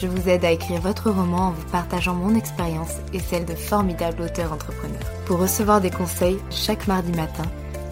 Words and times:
je 0.00 0.06
vous 0.06 0.28
aide 0.28 0.44
à 0.44 0.50
écrire 0.50 0.80
votre 0.80 1.10
roman 1.10 1.48
en 1.48 1.50
vous 1.52 1.66
partageant 1.70 2.14
mon 2.14 2.34
expérience 2.34 2.96
et 3.12 3.18
celle 3.18 3.44
de 3.44 3.54
formidables 3.54 4.22
auteurs 4.22 4.52
entrepreneurs. 4.52 5.10
Pour 5.24 5.38
recevoir 5.38 5.80
des 5.80 5.90
conseils 5.90 6.38
chaque 6.50 6.86
mardi 6.86 7.12
matin, 7.12 7.44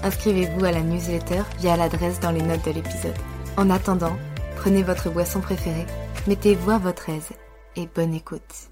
inscrivez-vous 0.02 0.64
à 0.64 0.72
la 0.72 0.82
newsletter 0.82 1.42
via 1.58 1.76
l'adresse 1.76 2.20
dans 2.20 2.30
les 2.30 2.42
notes 2.42 2.64
de 2.64 2.72
l'épisode. 2.72 3.16
En 3.56 3.70
attendant, 3.70 4.16
prenez 4.56 4.82
votre 4.82 5.10
boisson 5.10 5.40
préférée, 5.40 5.86
mettez-vous 6.26 6.70
à 6.70 6.78
votre 6.78 7.08
aise 7.08 7.30
et 7.76 7.88
bonne 7.94 8.14
écoute. 8.14 8.70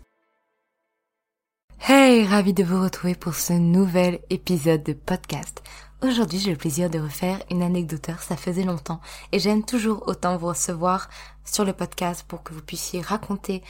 Hey, 1.89 2.25
ravi 2.27 2.53
de 2.53 2.63
vous 2.63 2.81
retrouver 2.81 3.15
pour 3.15 3.35
ce 3.35 3.55
nouvel 3.55 4.21
épisode 4.31 4.85
de 4.85 4.93
podcast. 4.93 5.63
Aujourd'hui, 6.05 6.39
j'ai 6.41 6.51
le 6.51 6.57
plaisir 6.57 6.91
de 6.91 6.99
refaire 6.99 7.39
une 7.49 7.63
anecdoteur, 7.63 8.23
ça 8.23 8.37
faisait 8.37 8.65
longtemps, 8.65 9.01
et 9.31 9.39
j'aime 9.39 9.65
toujours 9.65 10.03
autant 10.09 10.37
vous 10.37 10.49
recevoir 10.49 11.09
sur 11.45 11.65
le 11.65 11.73
podcast 11.73 12.25
pour 12.27 12.43
que 12.43 12.55
vous 12.55 12.63
puissiez 12.63 13.01
raconter 13.01 13.63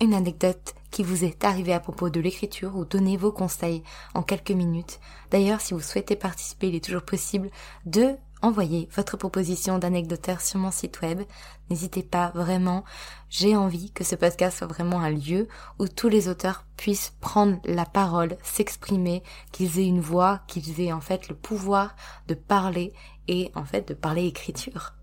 une 0.00 0.14
anecdote 0.14 0.74
qui 0.90 1.04
vous 1.04 1.24
est 1.24 1.44
arrivée 1.44 1.74
à 1.74 1.80
propos 1.80 2.10
de 2.10 2.20
l'écriture 2.20 2.76
ou 2.76 2.84
donner 2.84 3.16
vos 3.16 3.32
conseils 3.32 3.82
en 4.14 4.22
quelques 4.22 4.50
minutes. 4.50 4.98
D'ailleurs, 5.30 5.60
si 5.60 5.74
vous 5.74 5.80
souhaitez 5.80 6.16
participer, 6.16 6.68
il 6.68 6.74
est 6.74 6.84
toujours 6.84 7.02
possible 7.02 7.50
de 7.84 8.16
envoyez 8.42 8.88
votre 8.96 9.16
proposition 9.16 9.78
d'anecdoteur 9.78 10.40
sur 10.40 10.58
mon 10.58 10.70
site 10.70 11.02
web. 11.02 11.20
N'hésitez 11.68 12.02
pas 12.02 12.30
vraiment. 12.34 12.84
J'ai 13.28 13.54
envie 13.54 13.90
que 13.92 14.04
ce 14.04 14.16
podcast 14.16 14.58
soit 14.58 14.66
vraiment 14.66 15.00
un 15.00 15.10
lieu 15.10 15.48
où 15.78 15.88
tous 15.88 16.08
les 16.08 16.28
auteurs 16.28 16.64
puissent 16.76 17.12
prendre 17.20 17.58
la 17.64 17.84
parole, 17.84 18.36
s'exprimer, 18.42 19.22
qu'ils 19.52 19.78
aient 19.78 19.86
une 19.86 20.00
voix, 20.00 20.40
qu'ils 20.46 20.80
aient 20.80 20.92
en 20.92 21.00
fait 21.00 21.28
le 21.28 21.34
pouvoir 21.34 21.94
de 22.28 22.34
parler 22.34 22.94
et 23.28 23.52
en 23.54 23.64
fait 23.64 23.86
de 23.88 23.94
parler 23.94 24.26
écriture. 24.26 24.94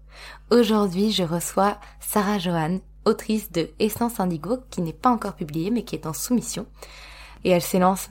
Aujourd'hui, 0.51 1.11
je 1.11 1.23
reçois 1.23 1.77
Sarah 1.99 2.39
Johan, 2.39 2.79
autrice 3.05 3.51
de 3.51 3.69
Essence 3.79 4.19
Indigo, 4.19 4.59
qui 4.69 4.81
n'est 4.81 4.93
pas 4.93 5.09
encore 5.09 5.35
publiée 5.35 5.71
mais 5.71 5.83
qui 5.83 5.95
est 5.95 6.05
en 6.05 6.13
soumission. 6.13 6.65
Et 7.43 7.49
elle 7.51 7.61
s'élance 7.61 8.09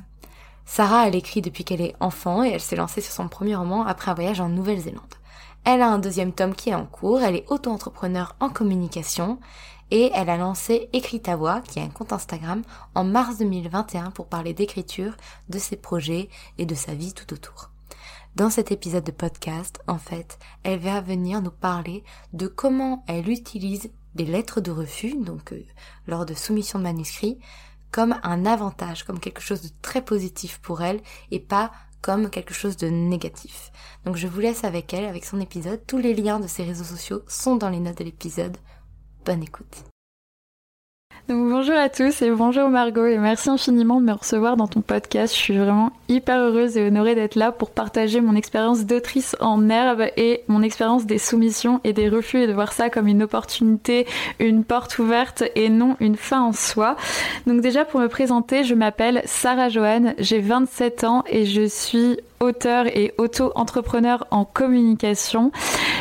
Sarah, 0.65 1.07
elle 1.07 1.15
écrit 1.15 1.43
depuis 1.43 1.65
qu'elle 1.65 1.81
est 1.81 1.95
enfant 2.01 2.43
et 2.43 2.49
elle 2.49 2.61
s'est 2.61 2.77
lancée 2.77 3.01
sur 3.01 3.13
son 3.13 3.29
premier 3.29 3.55
roman 3.55 3.87
après 3.87 4.11
un 4.11 4.15
voyage 4.15 4.41
en 4.41 4.49
Nouvelle-Zélande. 4.49 5.15
Elle 5.65 5.81
a 5.81 5.89
un 5.89 5.99
deuxième 5.99 6.33
tome 6.33 6.55
qui 6.55 6.71
est 6.71 6.75
en 6.75 6.87
cours, 6.87 7.21
elle 7.21 7.37
est 7.37 7.51
auto-entrepreneur 7.51 8.35
en 8.41 8.51
communication 8.51 9.39
et 9.91 10.11
elle 10.13 10.29
a 10.29 10.37
lancé 10.37 10.89
Écrit 10.93 11.21
ta 11.21 11.37
voix, 11.37 11.61
qui 11.61 11.79
est 11.79 11.83
un 11.83 11.89
compte 11.89 12.13
Instagram, 12.13 12.63
en 12.95 13.05
mars 13.05 13.39
2021 13.39 14.11
pour 14.11 14.27
parler 14.27 14.53
d'écriture, 14.53 15.17
de 15.49 15.59
ses 15.59 15.77
projets 15.77 16.29
et 16.59 16.67
de 16.67 16.75
sa 16.75 16.95
vie 16.95 17.15
tout 17.15 17.33
autour. 17.33 17.71
Dans 18.37 18.51
cet 18.51 18.71
épisode 18.71 19.05
de 19.05 19.13
podcast, 19.13 19.81
en 19.87 19.97
fait, 19.97 20.39
elle 20.63 20.79
va 20.79 21.01
venir 21.01 21.41
nous 21.41 21.51
parler 21.51 22.05
de 22.35 22.47
comment 22.47 23.03
elle 23.09 23.31
utilise 23.31 23.89
des 24.15 24.27
lettres 24.27 24.61
de 24.61 24.71
refus, 24.71 25.17
donc 25.17 25.55
euh, 25.55 25.65
lors 26.07 26.27
de 26.27 26.35
soumission 26.35 26.79
de 26.79 26.85
manuscrits, 26.85 27.39
comme 27.91 28.15
un 28.23 28.45
avantage, 28.45 29.05
comme 29.05 29.21
quelque 29.21 29.41
chose 29.41 29.63
de 29.63 29.71
très 29.81 30.05
positif 30.05 30.59
pour 30.59 30.83
elle 30.83 31.01
et 31.31 31.41
pas 31.41 31.73
comme 32.03 32.29
quelque 32.29 32.53
chose 32.53 32.77
de 32.77 32.89
négatif. 32.89 33.73
Donc 34.05 34.17
je 34.17 34.27
vous 34.27 34.41
laisse 34.41 34.65
avec 34.65 34.93
elle, 34.93 35.07
avec 35.07 35.25
son 35.25 35.41
épisode. 35.41 35.81
Tous 35.87 35.97
les 35.97 36.13
liens 36.13 36.39
de 36.39 36.47
ses 36.47 36.65
réseaux 36.65 36.85
sociaux 36.85 37.23
sont 37.29 37.57
dans 37.57 37.71
les 37.71 37.81
notes 37.81 37.97
de 37.97 38.05
l'épisode. 38.05 38.59
Bonne 39.25 39.43
écoute. 39.43 39.96
Donc 41.29 41.51
bonjour 41.51 41.75
à 41.75 41.89
tous 41.89 42.23
et 42.23 42.31
bonjour 42.31 42.69
Margot 42.69 43.05
et 43.05 43.19
merci 43.19 43.51
infiniment 43.51 44.01
de 44.01 44.07
me 44.07 44.13
recevoir 44.13 44.57
dans 44.57 44.69
ton 44.69 44.81
podcast. 44.81 45.35
Je 45.35 45.39
suis 45.41 45.59
vraiment 45.59 45.91
hyper 46.09 46.39
heureuse 46.39 46.77
et 46.77 46.87
honorée 46.87 47.17
d'être 47.17 47.35
là 47.35 47.51
pour 47.51 47.71
partager 47.71 48.21
mon 48.21 48.37
expérience 48.37 48.87
d'autrice 48.87 49.35
en 49.41 49.69
herbe 49.69 50.05
et 50.17 50.45
mon 50.47 50.63
expérience 50.63 51.05
des 51.05 51.19
soumissions 51.19 51.81
et 51.83 51.93
des 51.93 52.09
refus 52.09 52.43
et 52.43 52.47
de 52.47 52.53
voir 52.53 52.73
ça 52.73 52.91
comme 52.91 53.09
une 53.09 53.25
opportunité, 53.25 54.07
une 54.39 54.63
porte 54.63 55.01
ouverte 55.01 55.43
et 55.57 55.69
non 55.69 55.97
une 55.99 56.15
fin 56.15 56.43
en 56.43 56.53
soi. 56.53 56.97
Donc 57.49 57.61
déjà 57.61 57.85
pour 57.85 57.99
me 57.99 58.07
présenter, 58.07 58.63
je 58.63 58.77
m'appelle 58.77 59.23
Sarah 59.25 59.69
Joanne, 59.69 60.15
j'ai 60.19 60.39
27 60.39 61.03
ans 61.03 61.25
et 61.27 61.45
je 61.45 61.67
suis 61.67 62.19
auteur 62.39 62.87
et 62.87 63.15
auto-entrepreneur 63.19 64.27
en 64.31 64.45
communication. 64.45 65.51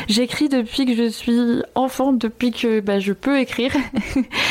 J'écris 0.08 0.48
depuis 0.48 0.86
que 0.86 0.94
je 0.94 1.08
suis 1.08 1.62
enfant, 1.74 2.12
depuis 2.12 2.52
que 2.52 2.80
bah, 2.80 3.00
je 3.00 3.12
peux 3.12 3.38
écrire 3.38 3.72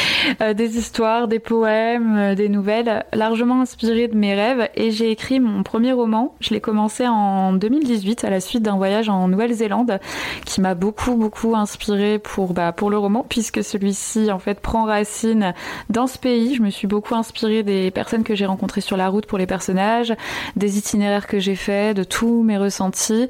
des 0.53 0.77
histoires, 0.77 1.27
des 1.27 1.39
poèmes, 1.39 2.17
euh, 2.17 2.35
des 2.35 2.49
nouvelles, 2.49 3.05
largement 3.13 3.61
inspirées 3.61 4.07
de 4.07 4.15
mes 4.15 4.33
rêves. 4.33 4.69
Et 4.75 4.91
j'ai 4.91 5.11
écrit 5.11 5.39
mon 5.39 5.63
premier 5.63 5.91
roman. 5.91 6.35
Je 6.39 6.53
l'ai 6.53 6.61
commencé 6.61 7.07
en 7.07 7.53
2018 7.53 8.23
à 8.23 8.29
la 8.29 8.39
suite 8.39 8.63
d'un 8.63 8.75
voyage 8.75 9.09
en 9.09 9.27
Nouvelle-Zélande 9.27 9.99
qui 10.45 10.61
m'a 10.61 10.75
beaucoup 10.75 11.15
beaucoup 11.15 11.55
inspiré 11.55 12.19
pour 12.19 12.53
bah, 12.53 12.71
pour 12.71 12.89
le 12.89 12.97
roman 12.97 13.25
puisque 13.27 13.63
celui-ci 13.63 14.31
en 14.31 14.39
fait 14.39 14.59
prend 14.59 14.85
racine 14.85 15.53
dans 15.89 16.07
ce 16.07 16.17
pays. 16.17 16.55
Je 16.55 16.61
me 16.61 16.69
suis 16.69 16.87
beaucoup 16.87 17.15
inspirée 17.15 17.63
des 17.63 17.91
personnes 17.91 18.23
que 18.23 18.35
j'ai 18.35 18.45
rencontrées 18.45 18.81
sur 18.81 18.97
la 18.97 19.09
route 19.09 19.25
pour 19.25 19.37
les 19.37 19.47
personnages, 19.47 20.13
des 20.55 20.77
itinéraires 20.77 21.27
que 21.27 21.39
j'ai 21.39 21.55
faits 21.55 21.97
de 21.97 22.03
tous 22.03 22.43
mes 22.43 22.57
ressentis 22.57 23.27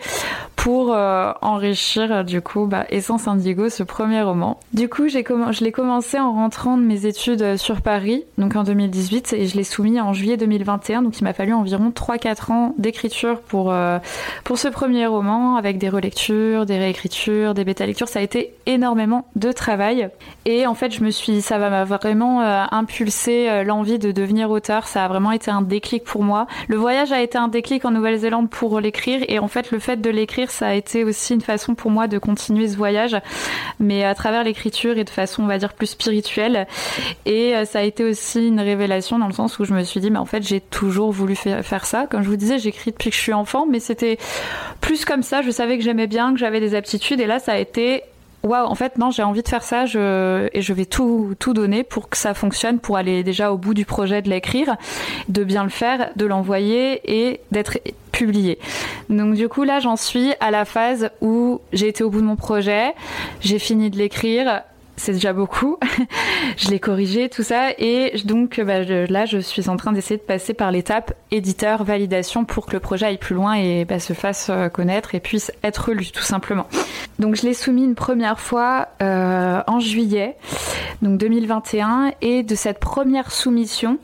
pour 0.56 0.94
euh, 0.94 1.32
enrichir 1.42 2.12
euh, 2.12 2.24
du 2.24 2.42
coup 2.42 2.66
bah, 2.66 2.86
Essence 2.90 3.28
Indigo, 3.28 3.70
ce 3.70 3.84
premier 3.84 4.24
roman. 4.24 4.60
Du 4.74 4.90
coup, 4.90 5.08
j'ai 5.08 5.24
je 5.24 5.64
l'ai 5.64 5.72
commencé 5.72 6.20
en 6.20 6.34
rentrant 6.34 6.78
mes 6.86 7.06
études 7.06 7.42
euh, 7.42 7.58
sur 7.58 7.82
Paris, 7.82 8.24
donc 8.38 8.56
en 8.56 8.64
2018, 8.64 9.34
et 9.34 9.48
je 9.48 9.58
l'ai 9.58 9.64
soumis 9.64 10.00
en 10.00 10.14
juillet 10.14 10.38
2021, 10.38 11.02
donc 11.02 11.20
il 11.20 11.24
m'a 11.24 11.34
fallu 11.34 11.54
environ 11.54 11.90
3-4 11.90 12.52
ans 12.52 12.76
d'écriture 12.78 13.40
pour, 13.42 13.74
pour 14.44 14.58
ce 14.58 14.68
premier 14.68 15.06
roman, 15.06 15.56
avec 15.56 15.78
des 15.78 15.90
relectures, 15.90 16.66
des 16.66 16.78
réécritures, 16.78 17.54
des 17.54 17.64
bêta-lectures. 17.64 18.08
Ça 18.08 18.20
a 18.20 18.22
été 18.22 18.54
énormément 18.66 19.28
de 19.36 19.52
travail. 19.52 20.10
Et 20.46 20.68
en 20.68 20.76
fait, 20.76 20.92
je 20.92 21.04
me 21.04 21.12
suis, 21.12 21.42
ça 21.42 21.58
m'a 21.58 21.84
vraiment 21.84 22.42
impulsé 22.42 23.64
l'envie 23.64 24.00
de 24.00 24.12
devenir 24.12 24.50
auteur. 24.50 24.88
Ça 24.88 25.06
a 25.06 25.08
vraiment 25.08 25.32
été 25.32 25.52
un 25.52 25.62
déclic 25.62 26.04
pour 26.04 26.24
moi. 26.24 26.48
Le 26.68 26.78
voyage 26.78 27.12
a 27.12 27.22
été 27.22 27.38
un 27.38 27.48
déclic 27.48 27.86
en 27.86 27.92
Nouvelle-Zélande 27.92 28.50
pour 28.50 28.80
l'écrire. 28.80 29.24
Et 29.28 29.40
en 29.40 29.48
fait, 29.48 29.72
le 29.72 29.80
fait 29.80 29.98
de 29.98 30.10
l'écrire, 30.10 30.52
ça 30.52 30.68
a 30.68 30.74
été 30.74 31.04
aussi 31.04 31.34
une 31.34 31.42
façon 31.42 31.76
pour 31.76 31.92
moi 31.92 32.08
de 32.08 32.18
continuer 32.18 32.68
ce 32.68 32.78
voyage, 32.78 33.18
mais 33.80 34.04
à 34.04 34.16
travers 34.16 34.44
l'écriture 34.44 34.98
et 34.98 35.04
de 35.04 35.10
façon, 35.10 35.44
on 35.44 35.48
va 35.48 35.58
dire, 35.58 35.74
plus 35.74 35.88
spirituelle. 35.88 36.68
Et 37.26 37.56
euh, 37.56 37.66
ça 37.66 37.80
a 37.80 37.82
été 37.84 38.04
aussi 38.04 38.48
une 38.48 38.60
révélation 38.60 39.20
dans 39.20 39.28
le 39.28 39.34
sens 39.34 39.60
où 39.60 39.66
je 39.66 39.74
me 39.74 39.84
suis 39.84 40.00
dit, 40.00 40.12
mais 40.12 40.20
en 40.20 40.26
fait, 40.26 40.44
j'ai 40.44 40.62
toujours 40.62 41.12
voulu 41.12 41.36
faire 41.36 41.86
ça. 41.86 42.08
Comme 42.08 42.24
je 42.24 42.30
vous 42.30 42.36
disais, 42.36 42.60
j'écris 42.60 42.92
depuis 42.92 43.10
que 43.10 43.16
je 43.16 43.22
suis 43.22 43.34
enfant, 43.34 43.66
mais 43.70 43.80
c'était 43.80 44.18
plus 44.82 45.06
comme 45.06 45.24
ça. 45.24 45.42
Je 45.42 45.52
savais 45.52 45.78
que 45.78 45.84
j'aimais 45.84 46.08
bien, 46.08 46.34
que 46.34 46.40
j'avais 46.40 46.60
des 46.60 46.76
aptitudes. 46.76 47.20
Et 47.20 47.28
là, 47.28 47.40
ça 47.40 47.54
a 47.54 47.58
été 47.58 48.04
waouh, 48.46 48.66
en 48.66 48.76
fait, 48.76 48.98
non, 48.98 49.12
j'ai 49.12 49.24
envie 49.24 49.44
de 49.44 49.48
faire 49.48 49.64
ça 49.64 49.86
et 49.86 50.62
je 50.62 50.74
vais 50.74 50.86
tout, 50.86 51.36
tout 51.40 51.54
donner 51.54 51.84
pour 51.84 52.10
que 52.10 52.18
ça 52.18 52.34
fonctionne, 52.34 52.80
pour 52.80 52.98
aller 52.98 53.24
déjà 53.24 53.52
au 53.52 53.58
bout 53.58 53.74
du 53.74 53.86
projet 53.86 54.22
de 54.22 54.30
l'écrire, 54.30 54.76
de 55.30 55.44
bien 55.44 55.64
le 55.64 55.70
faire, 55.70 56.12
de 56.16 56.26
l'envoyer 56.26 57.02
et 57.06 57.42
d'être 57.52 57.80
publié. 58.12 58.60
Donc 59.10 59.34
du 59.34 59.50
coup 59.50 59.64
là 59.64 59.80
j'en 59.80 59.98
suis 59.98 60.34
à 60.40 60.52
la 60.52 60.64
phase 60.64 61.10
où 61.22 61.60
j'ai 61.74 61.90
été 61.90 62.04
au 62.04 62.10
bout 62.10 62.22
de 62.22 62.26
mon 62.26 62.38
projet, 62.38 62.94
j'ai 63.42 63.60
fini 63.60 63.90
de 63.90 63.98
l'écrire, 63.98 64.62
c'est 64.98 65.14
déjà 65.14 65.34
beaucoup. 65.34 65.78
je 66.58 66.70
l'ai 66.70 66.80
corrigé, 66.80 67.30
tout 67.30 67.44
ça. 67.44 67.72
Et 67.78 68.14
donc 68.26 68.60
bah, 68.62 68.84
là, 68.84 69.26
je 69.26 69.38
suis 69.38 69.70
en 69.70 69.78
train 69.78 69.92
d'essayer 69.92 70.18
de 70.18 70.24
passer 70.24 70.54
par 70.54 70.72
l'étape 70.72 71.14
éditeur, 71.32 71.84
validation 71.84 72.46
pour 72.46 72.66
que 72.66 72.74
le 72.74 72.80
projet 72.80 73.08
aille 73.08 73.18
plus 73.18 73.36
loin 73.36 73.56
et 73.56 73.86
bah, 73.86 74.00
se 74.00 74.14
fasse 74.14 74.48
euh, 74.50 74.70
connaître 74.70 75.16
et 75.16 75.20
puisse 75.20 75.52
être 75.64 75.92
lu, 75.92 76.12
tout 76.12 76.24
simplement. 76.24 76.68
Donc 77.20 77.36
je 77.36 77.44
l'ai 77.44 77.54
soumis 77.54 77.84
une 77.84 77.96
première 77.96 78.40
fois 78.40 78.90
euh, 79.02 79.62
en 79.68 79.80
juillet, 79.80 80.36
donc 81.02 81.18
2021. 81.18 82.12
Et 82.22 82.44
de 82.44 82.56
cette 82.56 82.80
première 82.80 83.32
soumission, 83.32 84.00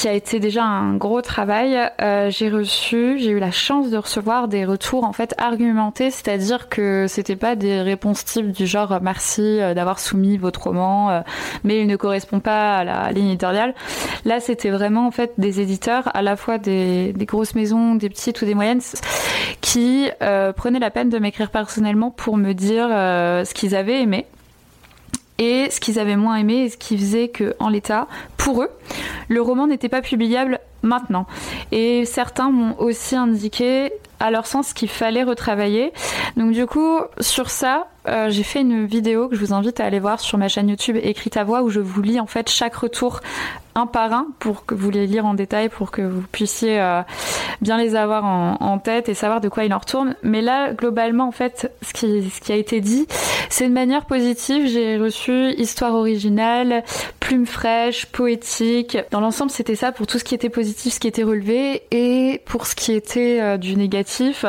qui 0.00 0.08
a 0.08 0.14
été 0.14 0.40
déjà 0.40 0.64
un 0.64 0.94
gros 0.96 1.20
travail. 1.20 1.78
Euh, 2.00 2.30
j'ai 2.30 2.48
reçu, 2.48 3.18
j'ai 3.18 3.32
eu 3.32 3.38
la 3.38 3.50
chance 3.50 3.90
de 3.90 3.98
recevoir 3.98 4.48
des 4.48 4.64
retours 4.64 5.04
en 5.04 5.12
fait 5.12 5.34
argumentés, 5.36 6.10
c'est-à-dire 6.10 6.70
que 6.70 7.04
c'était 7.06 7.36
pas 7.36 7.54
des 7.54 7.82
réponses 7.82 8.24
types 8.24 8.50
du 8.50 8.66
genre 8.66 8.98
merci 9.02 9.42
euh, 9.42 9.74
d'avoir 9.74 9.98
soumis 9.98 10.38
votre 10.38 10.62
roman, 10.62 11.10
euh, 11.10 11.20
mais 11.64 11.82
il 11.82 11.86
ne 11.86 11.96
correspond 11.96 12.40
pas 12.40 12.78
à 12.78 12.84
la 12.84 13.12
ligne 13.12 13.28
éditoriale. 13.28 13.74
Là, 14.24 14.40
c'était 14.40 14.70
vraiment 14.70 15.06
en 15.06 15.10
fait 15.10 15.34
des 15.36 15.60
éditeurs, 15.60 16.08
à 16.16 16.22
la 16.22 16.36
fois 16.36 16.56
des, 16.56 17.12
des 17.12 17.26
grosses 17.26 17.54
maisons, 17.54 17.94
des 17.94 18.08
petites 18.08 18.40
ou 18.40 18.46
des 18.46 18.54
moyennes, 18.54 18.80
qui 19.60 20.08
prenaient 20.56 20.78
la 20.78 20.90
peine 20.90 21.10
de 21.10 21.18
m'écrire 21.18 21.50
personnellement 21.50 22.10
pour 22.10 22.38
me 22.38 22.54
dire 22.54 22.88
ce 22.88 23.52
qu'ils 23.52 23.76
avaient 23.76 24.00
aimé 24.00 24.24
et 25.40 25.70
ce 25.70 25.80
qu'ils 25.80 25.98
avaient 25.98 26.16
moins 26.16 26.36
aimé 26.36 26.64
et 26.64 26.68
ce 26.68 26.76
qui 26.76 26.96
faisait 26.96 27.28
que, 27.28 27.56
en 27.58 27.70
l'état, 27.70 28.06
pour 28.36 28.62
eux, 28.62 28.70
le 29.28 29.40
roman 29.40 29.66
n'était 29.66 29.88
pas 29.88 30.02
publiable 30.02 30.60
maintenant. 30.82 31.26
Et 31.72 32.04
certains 32.04 32.50
m'ont 32.50 32.78
aussi 32.78 33.16
indiqué 33.16 33.90
à 34.20 34.30
leur 34.30 34.46
sens 34.46 34.74
qu'il 34.74 34.90
fallait 34.90 35.22
retravailler. 35.22 35.92
Donc 36.36 36.52
du 36.52 36.66
coup, 36.66 36.98
sur 37.20 37.48
ça, 37.48 37.88
euh, 38.06 38.28
j'ai 38.28 38.42
fait 38.42 38.60
une 38.60 38.84
vidéo 38.84 39.28
que 39.28 39.34
je 39.34 39.40
vous 39.40 39.54
invite 39.54 39.80
à 39.80 39.86
aller 39.86 39.98
voir 39.98 40.20
sur 40.20 40.36
ma 40.36 40.48
chaîne 40.48 40.68
YouTube 40.68 40.96
Écrite 41.02 41.38
à 41.38 41.44
voix 41.44 41.62
où 41.62 41.70
je 41.70 41.80
vous 41.80 42.02
lis 42.02 42.20
en 42.20 42.26
fait 42.26 42.50
chaque 42.50 42.74
retour 42.76 43.20
par 43.86 44.12
un 44.12 44.26
pour 44.38 44.64
que 44.66 44.74
vous 44.74 44.90
les 44.90 45.06
lire 45.06 45.26
en 45.26 45.34
détail 45.34 45.68
pour 45.68 45.90
que 45.90 46.02
vous 46.02 46.22
puissiez 46.32 46.80
euh, 46.80 47.02
bien 47.60 47.78
les 47.78 47.96
avoir 47.96 48.24
en, 48.24 48.78
tête 48.78 49.08
et 49.08 49.14
savoir 49.14 49.40
de 49.40 49.48
quoi 49.48 49.64
il 49.64 49.74
en 49.74 49.78
retourne. 49.78 50.16
Mais 50.22 50.40
là, 50.40 50.72
globalement, 50.72 51.28
en 51.28 51.32
fait, 51.32 51.72
ce 51.82 51.92
qui, 51.92 52.30
ce 52.30 52.40
qui 52.40 52.52
a 52.52 52.56
été 52.56 52.80
dit, 52.80 53.06
c'est 53.50 53.68
de 53.68 53.72
manière 53.72 54.06
positive. 54.06 54.66
J'ai 54.66 54.96
reçu 54.96 55.50
histoire 55.58 55.94
originale, 55.94 56.82
plume 57.30 57.46
fraîche, 57.46 58.06
poétique. 58.06 58.98
Dans 59.12 59.20
l'ensemble, 59.20 59.52
c'était 59.52 59.76
ça 59.76 59.92
pour 59.92 60.08
tout 60.08 60.18
ce 60.18 60.24
qui 60.24 60.34
était 60.34 60.48
positif, 60.48 60.94
ce 60.94 60.98
qui 60.98 61.06
était 61.06 61.22
relevé. 61.22 61.84
Et 61.92 62.42
pour 62.44 62.66
ce 62.66 62.74
qui 62.74 62.92
était 62.92 63.40
euh, 63.40 63.56
du 63.56 63.76
négatif, 63.76 64.44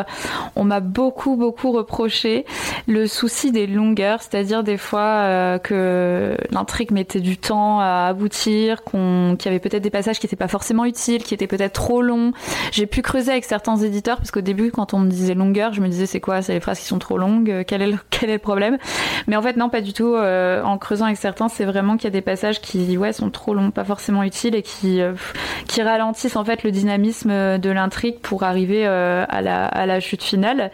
on 0.56 0.64
m'a 0.64 0.80
beaucoup, 0.80 1.36
beaucoup 1.36 1.72
reproché 1.74 2.44
le 2.88 3.06
souci 3.06 3.52
des 3.52 3.68
longueurs, 3.68 4.24
c'est-à-dire 4.24 4.64
des 4.64 4.78
fois 4.78 5.02
euh, 5.02 5.60
que 5.60 6.36
l'intrigue 6.50 6.90
mettait 6.90 7.20
du 7.20 7.38
temps 7.38 7.80
à 7.80 8.08
aboutir, 8.08 8.84
qu'on, 8.84 9.36
qu'il 9.38 9.52
y 9.52 9.54
avait 9.54 9.60
peut-être 9.60 9.84
des 9.84 9.92
passages 9.92 10.18
qui 10.18 10.26
n'étaient 10.26 10.36
pas 10.36 10.48
forcément 10.48 10.86
utiles, 10.86 11.22
qui 11.24 11.36
étaient 11.36 11.46
peut-être 11.46 11.74
trop 11.74 12.02
longs. 12.02 12.32
J'ai 12.72 12.88
pu 12.88 13.04
creuser 13.04 13.30
avec 13.30 13.46
certains 13.46 13.78
éditeurs 13.78 14.18
parce 14.18 14.32
qu'au 14.32 14.42
début, 14.42 14.72
quand 14.72 14.96
on 14.96 15.00
me 15.02 15.10
disait 15.12 15.36
longueur, 15.36 15.72
je 15.72 15.82
me 15.82 15.88
disais 15.88 16.08
c'est 16.08 16.20
quoi, 16.20 16.42
c'est 16.42 16.54
les 16.54 16.60
phrases 16.60 16.80
qui 16.80 16.88
sont 16.88 16.98
trop 16.98 17.20
longues, 17.20 17.64
quel 17.68 17.84
est 17.84 17.92
le, 17.92 18.00
quel 18.10 18.32
est 18.32 18.34
le 18.34 18.40
problème? 18.40 18.80
Mais 19.28 19.36
en 19.36 19.44
fait, 19.44 19.56
non, 19.56 19.70
pas 19.70 19.82
du 19.82 19.94
tout. 19.94 20.16
Euh, 20.16 20.64
en 20.64 20.80
creusant 20.80 21.06
avec 21.06 21.18
certains, 21.18 21.48
c'est 21.48 21.66
vraiment 21.66 21.96
qu'il 21.96 22.06
y 22.06 22.08
a 22.08 22.12
des 22.12 22.22
passages 22.22 22.60
qui, 22.60 22.71
ouais, 22.98 23.14
sont 23.14 23.30
trop 23.30 23.54
longs, 23.54 23.72
pas 23.72 23.84
forcément 23.84 24.24
utiles 24.24 24.56
et 24.56 24.62
qui, 24.62 25.02
euh, 25.02 25.14
qui 25.68 25.82
ralentissent 25.82 26.36
en 26.36 26.46
fait 26.46 26.64
le 26.64 26.72
dynamisme 26.72 27.58
de 27.58 27.70
l'intrigue 27.70 28.20
pour 28.20 28.44
arriver 28.44 28.86
à 28.86 29.42
la, 29.42 29.66
à 29.66 29.86
la 29.86 30.00
chute 30.00 30.24
finale. 30.24 30.72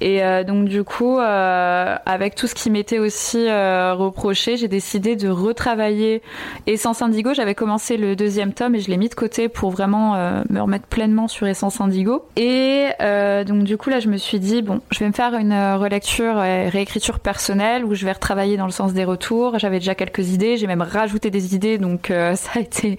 Et 0.00 0.20
donc 0.44 0.68
du 0.68 0.84
coup, 0.84 1.18
avec 1.18 2.34
tout 2.34 2.46
ce 2.46 2.54
qui 2.54 2.70
m'était 2.70 2.98
aussi 2.98 3.46
reproché, 3.48 4.56
j'ai 4.56 4.68
décidé 4.68 5.16
de 5.16 5.28
retravailler 5.28 6.22
Essence 6.66 7.02
Indigo. 7.02 7.34
J'avais 7.34 7.54
commencé 7.54 7.96
le 7.96 8.16
deuxième 8.16 8.52
tome 8.52 8.74
et 8.74 8.80
je 8.80 8.90
l'ai 8.90 8.96
mis 8.96 9.08
de 9.08 9.14
côté 9.14 9.48
pour 9.48 9.70
vraiment 9.70 10.14
me 10.48 10.60
remettre 10.60 10.86
pleinement 10.86 11.28
sur 11.28 11.46
Essence 11.46 11.80
Indigo. 11.80 12.24
Et 12.36 12.88
euh, 13.00 13.44
donc 13.44 13.64
du 13.64 13.76
coup 13.76 13.90
là, 13.90 14.00
je 14.00 14.08
me 14.08 14.16
suis 14.16 14.40
dit 14.40 14.62
bon, 14.62 14.80
je 14.90 14.98
vais 15.00 15.08
me 15.08 15.12
faire 15.12 15.34
une 15.34 15.52
euh, 15.52 15.76
relecture 15.76 16.42
et 16.42 16.68
réécriture 16.68 17.20
personnelle 17.20 17.84
où 17.84 17.94
je 17.94 18.04
vais 18.04 18.12
retravailler 18.12 18.56
dans 18.56 18.66
le 18.66 18.72
sens 18.72 18.92
des 18.92 19.04
retours. 19.04 19.58
J'avais 19.58 19.78
déjà 19.78 19.94
quelques 19.94 20.30
idées, 20.30 20.56
j'ai 20.56 20.66
même 20.66 20.82
rajouté 20.82 21.30
des 21.32 21.56
idées, 21.56 21.78
donc 21.78 22.10
euh, 22.10 22.36
ça 22.36 22.50
a 22.56 22.60
été 22.60 22.98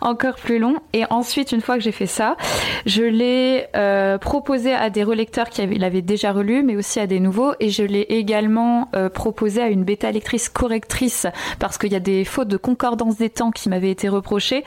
encore 0.00 0.34
plus 0.34 0.58
long. 0.58 0.76
Et 0.92 1.04
ensuite, 1.10 1.52
une 1.52 1.60
fois 1.60 1.76
que 1.76 1.82
j'ai 1.82 1.92
fait 1.92 2.06
ça, 2.06 2.36
je 2.86 3.02
l'ai 3.02 3.66
proposé 4.20 4.72
à 4.72 4.90
des 4.90 5.04
relecteurs 5.04 5.50
qui 5.50 5.64
l'avaient 5.66 6.02
déjà 6.02 6.32
relu, 6.32 6.62
mais 6.62 6.76
aussi 6.76 6.98
à 6.98 7.06
des 7.06 7.20
nouveaux. 7.20 7.52
Et 7.60 7.70
je 7.70 7.82
l'ai 7.82 8.00
également 8.00 8.88
proposé 9.14 9.62
à 9.62 9.68
une 9.68 9.84
bêta 9.84 10.10
lectrice 10.10 10.48
correctrice 10.48 11.26
parce 11.58 11.78
qu'il 11.78 11.92
y 11.92 11.96
a 11.96 12.00
des 12.00 12.24
fautes 12.24 12.48
de 12.48 12.56
concordance 12.56 13.16
des 13.16 13.30
temps 13.30 13.50
qui 13.50 13.68
m'avaient 13.68 13.90
été 13.90 14.08
reprochées. 14.08 14.64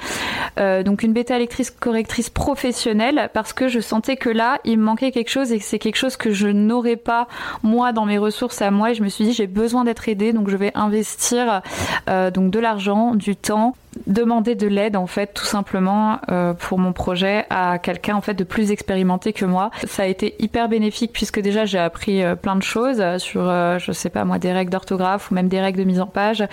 donc 0.57 1.03
une 1.03 1.13
bêta 1.13 1.37
lectrice 1.37 1.71
correctrice 1.71 2.29
professionnelle 2.29 3.29
parce 3.33 3.53
que 3.53 3.67
je 3.67 3.79
sentais 3.79 4.17
que 4.17 4.29
là, 4.29 4.59
il 4.63 4.77
me 4.77 4.83
manquait 4.83 5.11
quelque 5.11 5.29
chose 5.29 5.51
et 5.51 5.59
que 5.59 5.65
c'est 5.65 5.79
quelque 5.79 5.95
chose 5.95 6.17
que 6.17 6.31
je 6.31 6.47
n'aurais 6.47 6.95
pas 6.95 7.27
moi 7.63 7.91
dans 7.93 8.05
mes 8.05 8.17
ressources 8.17 8.61
à 8.61 8.71
moi. 8.71 8.91
Et 8.91 8.93
je 8.93 9.03
me 9.03 9.09
suis 9.09 9.25
dit, 9.25 9.33
j'ai 9.33 9.47
besoin 9.47 9.83
d'être 9.83 10.07
aidée, 10.09 10.33
donc 10.33 10.49
je 10.49 10.57
vais 10.57 10.71
investir 10.75 11.61
euh, 12.09 12.31
donc 12.31 12.51
de 12.51 12.59
l'argent, 12.59 13.06
du 13.15 13.35
temps 13.35 13.75
demander 14.05 14.53
de 14.53 14.67
l'aide 14.67 14.95
en 14.95 15.07
fait 15.07 15.33
tout 15.33 15.45
simplement 15.45 16.19
euh, 16.29 16.53
pour 16.53 16.77
mon 16.77 16.93
projet 16.93 17.45
à 17.49 17.79
quelqu'un 17.79 18.15
en 18.15 18.21
fait 18.21 18.35
de 18.35 18.43
plus 18.43 18.71
expérimenté 18.71 19.33
que 19.33 19.45
moi. 19.45 19.71
Ça 19.87 20.03
a 20.03 20.05
été 20.05 20.35
hyper 20.39 20.69
bénéfique 20.69 21.11
puisque 21.13 21.39
déjà 21.39 21.65
j'ai 21.65 21.79
appris 21.79 22.23
euh, 22.23 22.35
plein 22.35 22.55
de 22.55 22.63
choses 22.63 23.03
sur 23.17 23.45
je 23.79 23.91
sais 23.91 24.09
pas 24.09 24.25
moi 24.25 24.37
des 24.37 24.51
règles 24.51 24.71
d'orthographe 24.71 25.31
ou 25.31 25.33
même 25.33 25.47
des 25.47 25.59
règles 25.59 25.79
de 25.79 25.83
mise 25.85 25.99
en 25.99 26.07
page 26.07 26.43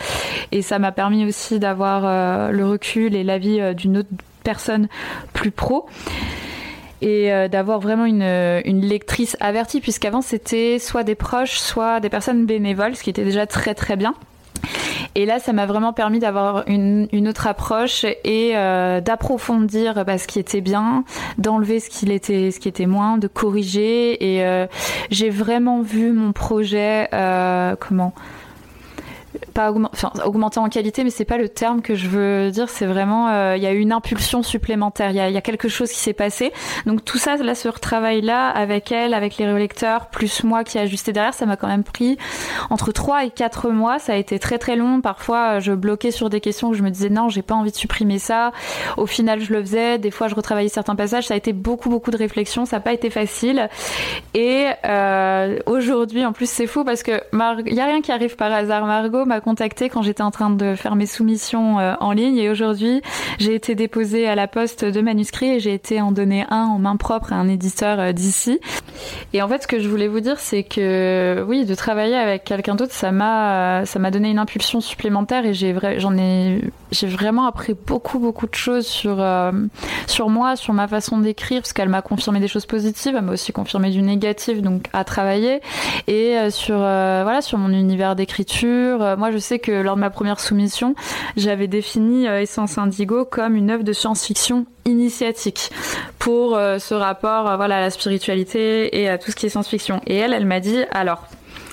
et 0.53 0.63
ça 0.63 0.79
m'a 0.79 0.93
permis 0.93 1.27
aussi 1.27 1.59
d'avoir 1.59 2.51
le 2.51 2.67
recul 2.67 3.15
et 3.15 3.25
l'avis 3.25 3.75
d'une 3.75 3.99
autre 3.99 4.09
personne 4.43 4.89
plus 5.33 5.51
pro 5.51 5.87
et 7.05 7.33
euh, 7.33 7.49
d'avoir 7.49 7.81
vraiment 7.81 8.07
une, 8.07 8.23
une, 8.23 8.81
lectrice 8.81 9.37
avertie, 9.41 9.81
puisqu'avant 9.81 10.23
c'était 10.23 10.79
soit 10.79 11.05
des 11.05 11.15
proches, 11.15 11.59
soit 11.59 12.01
des 12.01 12.09
personnes 12.09 12.47
bénévoles, 12.47 12.97
ce 12.97 13.03
qui 13.03 13.11
était 13.11 13.25
déjà 13.25 13.47
très 13.47 13.75
très 13.75 13.97
bien. 13.97 14.15
Et 15.15 15.27
là, 15.27 15.39
ça 15.39 15.53
m'a 15.53 15.67
vraiment 15.67 15.93
permis 15.93 16.19
d'avoir 16.19 16.65
une, 16.67 17.09
autre 17.29 17.47
approche 17.47 18.05
et 18.05 18.57
euh, 18.57 19.01
d'approfondir 19.01 20.05
bah, 20.05 20.19
ce 20.19 20.27
qui 20.27 20.39
était 20.39 20.61
bien, 20.61 21.05
d'enlever 21.39 21.81
ce 21.81 21.89
qui 21.89 22.11
était, 22.11 22.51
ce 22.51 22.61
qui 22.61 22.69
était 22.69 22.87
moins, 22.87 23.19
de 23.19 23.29
corriger. 23.29 24.35
Et 24.35 24.45
euh, 24.45 24.67
j'ai 25.11 25.31
vraiment 25.31 25.83
vu 25.83 26.13
mon 26.13 26.33
projet 26.33 27.09
comment? 27.81 28.13
Pas 29.55 29.73
augmenter 30.25 30.59
en 30.59 30.69
qualité, 30.69 31.05
mais 31.05 31.11
c'est 31.11 31.25
pas 31.25 31.39
le 31.39 31.49
terme 31.49 31.81
que 31.81 31.95
je 31.95 32.09
veux 32.09 32.51
dire. 32.51 32.69
C'est 32.69 32.87
vraiment, 32.87 33.29
euh, 33.29 33.57
il 33.57 33.63
y 33.63 33.67
a 33.67 33.73
une 33.73 33.93
impulsion 33.93 34.43
supplémentaire. 34.43 35.11
Il 35.11 35.17
y 35.17 35.21
a, 35.21 35.41
quelque 35.41 35.69
chose 35.69 35.91
qui 35.91 35.99
s'est 35.99 36.13
passé. 36.13 36.53
Donc 36.87 37.05
tout 37.05 37.19
ça, 37.19 37.37
là, 37.37 37.55
ce 37.55 37.69
travail 37.69 38.21
là, 38.21 38.49
avec 38.51 38.91
elle, 38.91 39.15
avec 39.15 39.37
les 39.39 39.51
relecteurs, 39.51 40.07
plus 40.07 40.43
moi 40.43 40.65
qui 40.65 40.79
ai 40.79 40.81
ajusté 40.81 41.13
derrière, 41.13 41.35
ça 41.35 41.47
m'a 41.47 41.57
quand 41.57 41.69
même 41.69 41.85
pris 41.85 42.19
entre 42.71 42.93
3 42.93 43.27
et 43.27 43.31
4 43.31 43.71
mois. 43.71 43.99
Ça 43.99 44.15
a 44.15 44.17
été 44.17 44.39
très 44.39 44.59
très 44.59 44.77
long. 44.77 45.01
Parfois, 45.01 45.61
je 45.61 45.73
bloquais 45.73 46.11
sur 46.11 46.31
des 46.31 46.41
questions 46.41 46.69
où 46.69 46.75
je 46.75 46.83
me 46.83 46.91
disais 46.91 47.09
non, 47.09 47.29
j'ai 47.29 47.43
pas 47.43 47.55
envie 47.55 47.71
de 47.71 47.77
supprimer 47.77 48.19
ça. 48.19 48.53
Au 48.97 49.07
final, 49.07 49.41
je 49.41 49.53
le 49.53 49.61
faisais. 49.61 49.99
Des 49.99 50.11
fois, 50.11 50.29
je 50.29 50.35
retravaillais 50.35 50.69
certains 50.69 50.97
passages. 50.97 51.29
Ça 51.29 51.35
a 51.35 51.37
été 51.37 51.53
beaucoup 51.53 51.89
beaucoup 51.89 52.11
de 52.11 52.17
réflexion. 52.17 52.65
Ça 52.65 52.77
n'a 52.77 52.81
pas 52.81 52.93
été 52.93 53.11
facile. 53.11 53.69
Et 54.35 54.67
euh, 54.85 55.59
aujourd'hui, 55.67 56.25
en 56.25 56.33
plus, 56.33 56.51
c'est 56.51 56.67
fou 56.67 56.85
parce 56.85 57.03
que 57.03 57.13
il 57.67 57.75
y 57.75 57.81
a 57.81 57.87
rien 57.87 58.01
qui 58.01 58.11
arrive 58.11 58.35
par 58.37 58.53
hasard. 58.53 58.87
Margot 58.87 59.25
m'a 59.25 59.41
contacté 59.45 59.91
quand 59.91 60.01
j'étais 60.01 60.23
en 60.23 60.31
train 60.31 60.49
de 60.49 60.75
faire 60.75 60.97
mes 60.97 61.05
soumissions 61.05 61.79
euh, 61.79 61.95
en 62.01 62.13
ligne 62.13 62.39
et 62.39 62.49
aujourd'hui 62.49 63.03
j'ai 63.39 63.55
été 63.55 63.75
déposée 63.75 64.27
à 64.27 64.35
la 64.35 64.49
poste 64.49 64.87
de 64.87 65.01
manuscrits 65.03 65.51
et 65.51 65.61
j'ai 65.61 65.75
été 65.75 66.01
en 66.01 66.13
donner 66.13 66.47
un 66.49 66.65
en 66.65 66.79
main 66.79 66.97
propre 66.97 67.35
à 67.35 67.37
un 67.37 67.47
éditeur 67.47 68.01
euh, 68.01 68.13
d'ici. 68.13 68.59
Et 69.35 69.43
en 69.43 69.49
fait 69.49 69.63
ce 69.63 69.67
que 69.67 69.81
je 69.81 69.89
voulais 69.89 70.09
vous 70.09 70.21
dire 70.21 70.39
c'est 70.39 70.63
que 70.63 71.45
oui 71.47 71.67
de 71.67 71.75
travailler 71.75 72.17
avec 72.17 72.45
quelqu'un 72.45 72.75
d'autre 72.75 72.95
ça 72.95 73.13
m'a 73.13 73.81
euh, 73.83 73.85
ça 73.85 73.99
m'a 73.99 74.11
donné 74.11 74.31
une 74.31 74.39
impulsion 74.39 74.81
supplémentaire 74.81 75.45
et 75.45 75.53
j'ai 75.53 75.77
j'en 75.99 76.17
ai 76.17 76.63
j'ai 76.91 77.07
vraiment 77.07 77.47
appris 77.47 77.75
beaucoup 77.75 78.19
beaucoup 78.19 78.47
de 78.47 78.55
choses 78.55 78.87
sur 78.87 79.23
sur 80.07 80.31
moi 80.31 80.57
sur 80.57 80.73
ma 80.73 80.89
façon 80.89 81.19
d'écrire 81.19 81.61
parce 81.61 81.75
qu'elle 81.75 81.91
m'a 81.91 82.01
confirmé 82.01 82.41
des 82.41 82.49
choses 82.49 82.65
positives 82.65 83.15
elle 83.15 83.25
m'a 83.25 83.33
aussi 83.33 83.53
confirmé 83.53 83.91
du 83.91 84.01
négatif 84.01 84.63
donc 84.63 84.87
à 84.95 85.05
travailler 85.05 85.61
et 86.07 86.51
sur 86.51 86.79
voilà 86.79 87.41
sur 87.43 87.59
mon 87.59 87.71
univers 87.71 88.17
d'écriture 88.17 89.17
moi 89.19 89.34
je 89.35 89.39
sais 89.39 89.59
que 89.59 89.73
lors 89.73 89.97
de 89.97 90.01
ma 90.01 90.11
première 90.11 90.39
soumission, 90.39 90.95
j'avais 91.37 91.67
défini 91.67 92.29
euh, 92.29 92.41
Essence 92.41 92.79
Indigo 92.79 93.25
comme 93.25 93.57
une 93.57 93.69
œuvre 93.69 93.83
de 93.83 93.93
science-fiction 93.93 94.65
initiatique 94.85 95.73
pour 96.21 96.57
euh, 96.57 96.79
ce 96.79 96.95
rapport 96.95 97.51
euh, 97.51 97.57
voilà, 97.57 97.79
à 97.79 97.81
la 97.81 97.91
spiritualité 97.91 99.01
et 99.01 99.09
à 99.09 99.19
tout 99.19 99.33
ce 99.33 99.37
qui 99.37 99.47
est 99.47 99.49
science-fiction. 99.49 100.01
Et 100.07 100.15
elle, 100.15 100.33
elle 100.33 100.47
m'a 100.47 100.61
dit, 100.61 100.85
alors, 100.93 101.27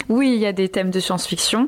Oui, 0.10 0.34
il 0.34 0.40
y 0.40 0.46
a 0.46 0.54
des 0.54 0.70
thèmes 0.70 0.90
de 0.90 1.00
science-fiction. 1.00 1.68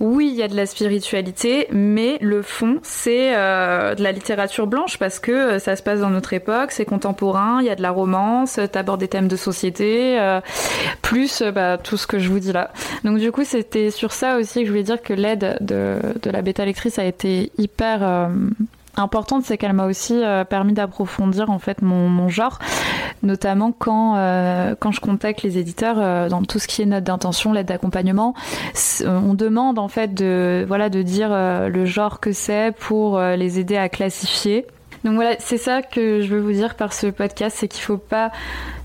Oui, 0.00 0.28
il 0.32 0.36
y 0.36 0.42
a 0.42 0.48
de 0.48 0.56
la 0.56 0.66
spiritualité, 0.66 1.68
mais 1.70 2.18
le 2.20 2.42
fond, 2.42 2.78
c'est 2.82 3.34
euh, 3.34 3.94
de 3.94 4.02
la 4.02 4.12
littérature 4.12 4.66
blanche 4.66 4.98
parce 4.98 5.18
que 5.18 5.32
euh, 5.32 5.58
ça 5.58 5.76
se 5.76 5.82
passe 5.82 6.00
dans 6.00 6.10
notre 6.10 6.32
époque, 6.32 6.72
c'est 6.72 6.84
contemporain, 6.84 7.60
il 7.60 7.66
y 7.66 7.70
a 7.70 7.76
de 7.76 7.82
la 7.82 7.90
romance, 7.90 8.58
t'abordes 8.72 9.00
des 9.00 9.08
thèmes 9.08 9.28
de 9.28 9.36
société, 9.36 10.18
euh, 10.20 10.40
plus 11.02 11.42
bah, 11.42 11.78
tout 11.78 11.96
ce 11.96 12.06
que 12.06 12.18
je 12.18 12.28
vous 12.28 12.38
dis 12.38 12.52
là. 12.52 12.72
Donc 13.04 13.18
du 13.18 13.32
coup, 13.32 13.44
c'était 13.44 13.90
sur 13.90 14.12
ça 14.12 14.36
aussi 14.36 14.60
que 14.60 14.66
je 14.66 14.70
voulais 14.70 14.82
dire 14.82 15.02
que 15.02 15.12
l'aide 15.12 15.58
de, 15.60 15.98
de 16.22 16.30
la 16.30 16.42
bêta 16.42 16.64
lectrice 16.64 16.98
a 16.98 17.04
été 17.04 17.52
hyper 17.58 18.30
importante, 18.96 19.44
c'est 19.44 19.58
qu'elle 19.58 19.72
m'a 19.72 19.86
aussi 19.86 20.22
euh, 20.22 20.44
permis 20.44 20.72
d'approfondir 20.72 21.50
en 21.50 21.58
fait 21.58 21.82
mon, 21.82 22.08
mon, 22.08 22.28
genre, 22.28 22.58
notamment 23.22 23.72
quand 23.72 24.16
euh, 24.16 24.74
quand 24.78 24.92
je 24.92 25.00
contacte 25.00 25.42
les 25.42 25.58
éditeurs 25.58 25.96
euh, 25.98 26.28
dans 26.28 26.42
tout 26.42 26.58
ce 26.58 26.68
qui 26.68 26.82
est 26.82 26.86
note 26.86 27.04
d'intention, 27.04 27.52
l'aide 27.52 27.66
d'accompagnement, 27.66 28.34
on 29.04 29.34
demande 29.34 29.78
en 29.78 29.88
fait 29.88 30.14
de 30.14 30.64
voilà 30.66 30.88
de 30.88 31.02
dire 31.02 31.30
le 31.30 31.84
genre 31.84 32.20
que 32.20 32.32
c'est 32.32 32.74
pour 32.76 33.20
les 33.20 33.58
aider 33.58 33.76
à 33.76 33.88
classifier 33.88 34.66
donc 35.04 35.16
voilà, 35.16 35.36
c'est 35.38 35.58
ça 35.58 35.82
que 35.82 36.22
je 36.22 36.34
veux 36.34 36.40
vous 36.40 36.52
dire 36.52 36.76
par 36.76 36.94
ce 36.94 37.06
podcast, 37.08 37.58
c'est 37.60 37.68
qu'il 37.68 37.82
faut 37.82 37.98
pas 37.98 38.32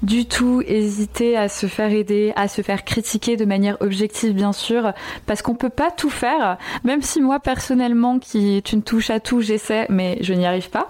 du 0.03 0.25
tout 0.25 0.61
hésiter 0.67 1.37
à 1.37 1.47
se 1.47 1.65
faire 1.65 1.91
aider, 1.91 2.33
à 2.35 2.49
se 2.49 2.61
faire 2.61 2.83
critiquer 2.83 3.37
de 3.37 3.45
manière 3.45 3.77
objective 3.79 4.33
bien 4.33 4.51
sûr, 4.51 4.91
parce 5.25 5.41
qu'on 5.41 5.55
peut 5.55 5.69
pas 5.69 5.91
tout 5.91 6.09
faire, 6.09 6.57
même 6.83 7.01
si 7.01 7.21
moi 7.21 7.39
personnellement 7.39 8.19
qui 8.19 8.57
est 8.57 8.73
une 8.73 8.83
touche 8.83 9.09
à 9.09 9.21
tout, 9.21 9.39
j'essaie, 9.39 9.85
mais 9.87 10.17
je 10.19 10.33
n'y 10.33 10.45
arrive 10.45 10.69
pas. 10.69 10.89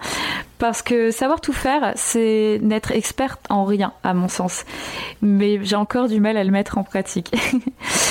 Parce 0.58 0.82
que 0.82 1.12
savoir 1.12 1.40
tout 1.40 1.54
faire, 1.54 1.94
c'est 1.96 2.60
n'être 2.62 2.92
experte 2.92 3.40
en 3.50 3.64
rien, 3.64 3.94
à 4.04 4.14
mon 4.14 4.28
sens. 4.28 4.66
Mais 5.22 5.64
j'ai 5.64 5.78
encore 5.78 6.10
du 6.10 6.20
mal 6.20 6.36
à 6.36 6.44
le 6.44 6.52
mettre 6.52 6.78
en 6.78 6.84
pratique. 6.84 7.32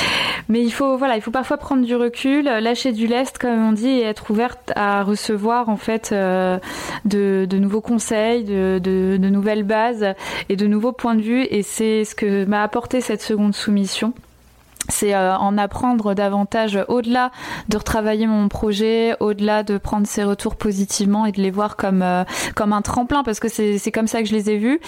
Mais 0.49 0.63
il 0.63 0.71
faut, 0.71 0.97
voilà, 0.97 1.17
il 1.17 1.23
faut 1.23 1.31
parfois 1.31 1.59
prendre 1.59 1.85
du 1.85 1.95
recul, 1.95 2.45
lâcher 2.45 2.93
du 2.93 3.07
lest, 3.07 3.39
comme 3.39 3.69
on 3.69 3.73
dit, 3.73 3.89
et 3.89 4.03
être 4.03 4.31
ouverte 4.31 4.73
à 4.77 5.03
recevoir, 5.03 5.69
en 5.69 5.77
fait, 5.77 6.11
euh, 6.13 6.59
de, 7.05 7.47
nouveaux 7.59 7.81
conseils, 7.83 8.45
de, 8.45 9.19
nouvelles 9.19 9.65
bases 9.65 10.15
et 10.49 10.57
de 10.57 10.67
nouveaux 10.67 10.93
points 10.93 11.15
de 11.15 11.23
vue. 11.23 11.47
Et 11.51 11.63
c'est 11.63 12.05
ce 12.05 12.15
que 12.15 12.45
m'a 12.47 12.63
apporté 12.63 13.01
cette 13.01 13.23
seconde 13.23 13.55
soumission 13.55 14.15
c'est 14.89 15.15
euh, 15.15 15.37
en 15.37 15.59
apprendre 15.59 16.15
davantage 16.15 16.79
au-delà 16.89 17.31
de 17.69 17.77
retravailler 17.77 18.27
mon 18.27 18.49
projet, 18.49 19.17
au-delà 19.21 19.63
de 19.63 19.77
prendre 19.77 20.07
ces 20.07 20.25
retours 20.25 20.57
positivement 20.57 21.27
et 21.27 21.33
de 21.33 21.43
les 21.43 21.51
voir 21.51 21.77
comme 21.77 22.03
euh, 22.03 22.25
comme 22.55 22.73
un 22.73 22.81
tremplin 22.81 23.23
parce 23.23 23.39
que 23.39 23.49
c'est 23.49 23.77
c'est 23.77 23.93
comme 23.93 24.07
ça 24.07 24.23
que 24.23 24.29
je 24.29 24.35
les 24.35 24.51
ai 24.51 24.57
vus. 24.57 24.81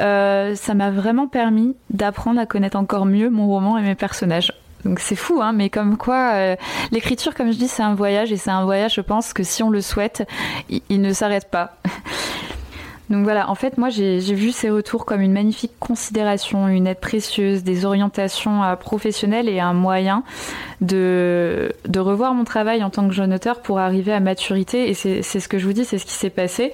Euh, 0.00 0.54
ça 0.54 0.74
m'a 0.74 0.90
vraiment 0.90 1.28
permis 1.28 1.74
d'apprendre 1.90 2.38
à 2.38 2.46
connaître 2.46 2.76
encore 2.76 3.06
mieux 3.06 3.30
mon 3.30 3.46
roman 3.48 3.78
et 3.78 3.82
mes 3.82 3.94
personnages. 3.94 4.52
Donc 4.88 5.00
c'est 5.00 5.16
fou, 5.16 5.42
hein, 5.42 5.52
mais 5.52 5.68
comme 5.68 5.98
quoi 5.98 6.32
euh, 6.32 6.56
l'écriture, 6.92 7.34
comme 7.34 7.52
je 7.52 7.58
dis, 7.58 7.68
c'est 7.68 7.82
un 7.82 7.94
voyage 7.94 8.32
et 8.32 8.38
c'est 8.38 8.50
un 8.50 8.64
voyage, 8.64 8.94
je 8.94 9.02
pense 9.02 9.34
que 9.34 9.42
si 9.42 9.62
on 9.62 9.68
le 9.68 9.82
souhaite, 9.82 10.26
il 10.70 11.02
ne 11.02 11.12
s'arrête 11.12 11.50
pas. 11.50 11.76
Donc 13.10 13.24
voilà, 13.24 13.50
en 13.50 13.54
fait, 13.54 13.78
moi 13.78 13.88
j'ai 13.88 14.18
vu 14.18 14.52
ces 14.52 14.70
retours 14.70 15.06
comme 15.06 15.20
une 15.20 15.32
magnifique 15.32 15.72
considération, 15.80 16.68
une 16.68 16.86
aide 16.86 17.00
précieuse, 17.00 17.62
des 17.62 17.84
orientations 17.84 18.62
euh, 18.62 18.76
professionnelles 18.76 19.48
et 19.48 19.60
un 19.60 19.72
moyen 19.72 20.22
de, 20.80 21.72
de 21.86 22.00
revoir 22.00 22.34
mon 22.34 22.44
travail 22.44 22.84
en 22.84 22.90
tant 22.90 23.08
que 23.08 23.14
jeune 23.14 23.32
auteur 23.32 23.62
pour 23.62 23.78
arriver 23.78 24.12
à 24.12 24.20
maturité. 24.20 24.90
Et 24.90 24.94
c'est 24.94 25.22
ce 25.22 25.48
que 25.48 25.58
je 25.58 25.66
vous 25.66 25.72
dis, 25.72 25.84
c'est 25.84 25.98
ce 25.98 26.04
qui 26.04 26.12
s'est 26.12 26.30
passé. 26.30 26.72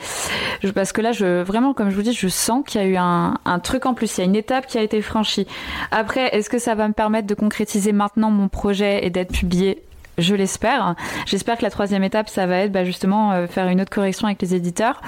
parce 0.75 0.93
que 0.93 1.01
là, 1.01 1.13
je, 1.13 1.43
vraiment, 1.43 1.73
comme 1.73 1.91
je 1.91 1.97
vous 1.97 2.03
dis, 2.03 2.13
je 2.13 2.29
sens 2.29 2.65
qu'il 2.67 2.81
y 2.81 2.85
a 2.85 2.87
eu 2.87 2.97
un, 2.97 3.39
un 3.45 3.59
truc 3.61 3.87
en 3.87 3.95
plus, 3.95 4.19
il 4.19 4.21
y 4.21 4.25
a 4.25 4.27
une 4.27 4.37
étape 4.37 4.67
qui 4.67 4.79
a 4.79 4.83
été 4.83 5.01
franchie. 5.03 5.47
Après, 5.91 6.35
est-ce 6.37 6.51
que 6.51 6.59
ça 6.59 6.75
va 6.75 6.89
me 6.89 6.95
permettre 6.95 7.27
de 7.27 7.35
concrétiser 7.35 7.93
maintenant 7.93 8.31
mon 8.31 8.49
projet 8.49 9.07
et 9.07 9.11
d'être 9.11 9.33
publié 9.33 9.83
je 10.19 10.35
l'espère. 10.35 10.95
J'espère 11.27 11.59
que 11.59 11.63
la 11.63 11.71
troisième 11.71 12.05
étape, 12.05 12.29
ça 12.29 12.47
va 12.47 12.59
être 12.59 12.73
bah, 12.73 12.85
justement 12.85 13.33
euh, 13.33 13.47
faire 13.47 13.69
une 13.69 13.81
autre 13.81 13.91
correction 13.91 14.27
avec 14.27 14.41
les 14.43 14.55
éditeurs. 14.55 15.01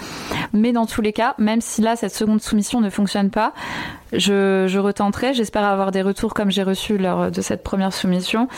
Mais 0.52 0.72
dans 0.72 0.86
tous 0.86 1.00
les 1.00 1.12
cas, 1.12 1.34
même 1.38 1.60
si 1.60 1.80
là, 1.82 1.96
cette 1.96 2.14
seconde 2.14 2.40
soumission 2.40 2.80
ne 2.80 2.90
fonctionne 2.90 3.30
pas, 3.30 3.52
je, 4.12 4.78
retenterai. 4.78 5.34
J'espère 5.34 5.64
avoir 5.64 5.90
des 5.90 6.02
retours 6.02 6.34
comme 6.34 6.50
j'ai 6.50 6.62
reçu 6.62 6.98
lors 6.98 7.30
de 7.30 7.40
cette 7.40 7.62
première 7.62 7.92
soumission. 7.92 8.48